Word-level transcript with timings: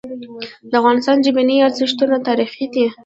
د 0.69 0.71
افغانستان 0.81 1.17
ژبني 1.25 1.57
ارزښتونه 1.67 2.15
تاریخي 2.27 2.65
دي. 2.73 2.85